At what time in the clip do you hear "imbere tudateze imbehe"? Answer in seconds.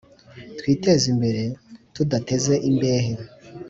1.13-3.13